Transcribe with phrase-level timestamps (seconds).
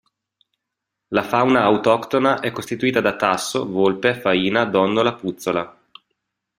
[1.09, 5.77] La fauna autoctona è costituita da tasso, volpe, faina, donnola, puzzola.